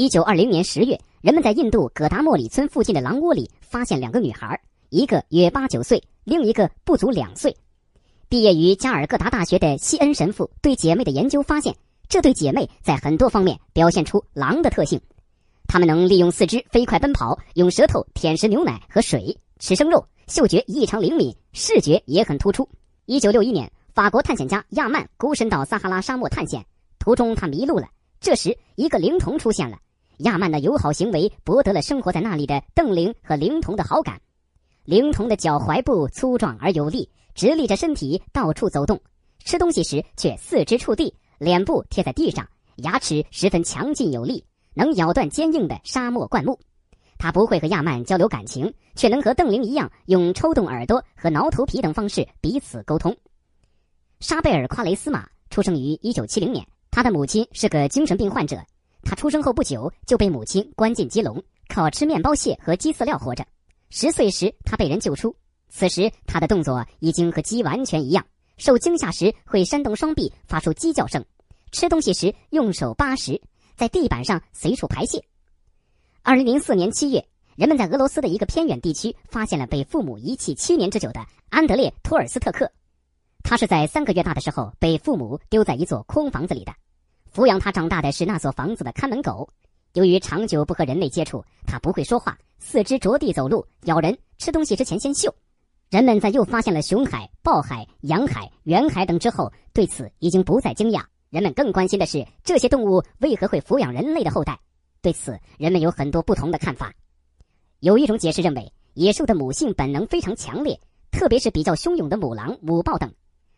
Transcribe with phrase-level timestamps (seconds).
[0.00, 7.54] 一九二零年十月，人们在印度葛达莫里村附近的狼窝里发现两个女孩，一个约八九岁，另一个不足两岁。
[8.26, 11.76] 毕业于加尔各答大学的西恩神父对姐妹的研究发现，
[12.08, 14.98] 这对姐妹在很多方面表现出狼的特性。
[15.68, 22.66] 她们能利用四肢飞快奔跑，用舌头舔食牛奶和水，吃生肉，嗅觉异常灵敏，视觉也很突出。
[23.04, 26.64] 一九六一年，法国探险家亚曼孤身到撒哈拉沙漠探险，
[26.98, 27.86] 途中他迷路了。
[28.18, 29.76] 这时，一个灵童出现了。
[30.20, 34.20] 亚曼的友好行为博得了生活在那里的邓灵和灵童的好感。
[34.84, 37.10] 灵童的脚踝部粗壮而有力。
[37.32, 39.00] 直立着身体到处走动，
[39.44, 42.46] 吃东西时却四肢触地，脸部贴在地上，
[42.78, 46.58] 牙齿十分强劲有力，能咬断坚硬的沙漠灌木。
[47.18, 53.16] 他不会和亚曼交流感情，却能和邓灵一样用抽动耳朵和挠头皮等方式彼此沟通。
[54.18, 58.58] 沙贝尔·夸雷斯马出生于一九七零年，他的母亲是个精神病患者。
[59.02, 63.44] 他出生后不久就被母亲关进鸡笼，靠吃面包屑和鸡饲料活着。
[63.90, 65.34] 十岁时，他被人救出。
[65.68, 68.24] 此时，他的动作已经和鸡完全一样。
[68.56, 71.22] 受惊吓时会扇动双臂，发出鸡叫声；
[71.72, 73.40] 吃东西时用手扒食，
[73.74, 75.24] 在地板上随处排泄。
[76.22, 77.24] 二零零四年七月，
[77.56, 82.70] 人们在俄罗斯的一个偏远地区发现了被父母遗弃七年之久的安德烈·托尔斯特克。
[83.42, 86.74] 他是在三个月大的时候被父母丢在一座空房子里的，
[87.34, 89.48] 抚养他长大的是那座房子的看门狗。
[89.94, 95.34] 由于长久不和人类接触，它不会说话，四肢着地走路，咬人，吃东西之前先嗅。
[95.90, 101.02] 人们在又发现了熊海、豹海、洋海、远海等之后，对此已经不再惊讶。
[101.30, 104.58] 人们更关心的是这些动物为何会抚养人类的后代。
[105.02, 106.92] 对此，人们有很多不同的看法。
[107.80, 110.78] 有一种解释认为，野兽的母性本能非常强烈，
[111.10, 113.12] 特别是比较凶勇的母狼、母豹等，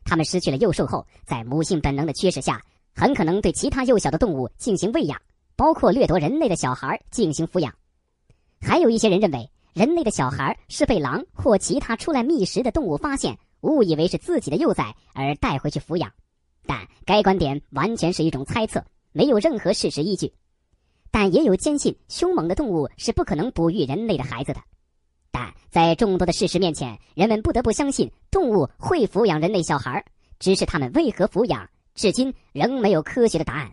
[0.05, 2.62] 它们失去了幼兽后，在母性本能的驱使下，
[2.95, 5.21] 很可能对其他幼小的动物进行喂养，
[5.57, 7.75] 包括掠夺人类的小孩进行抚养。
[8.61, 9.48] 还有一些人认为。
[9.75, 16.13] 人类的小孩是被狼或其他出来觅食的动物发现，误以为是自己的幼崽而带回去抚养，
[16.67, 20.30] 但该观点完全是一种猜测，没有任何事实依据。
[21.11, 24.61] 但也有坚信凶猛的动物是不可能哺育人类的孩子的。
[25.30, 30.05] 但在众多的事实面前，人们不得不相信动物会抚养人类小孩，
[30.39, 33.73] 只是他们为何抚养，至今仍没有科学的答案。